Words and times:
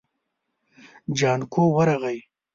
جانکو 1.17 1.63
ورغی. 1.75 2.19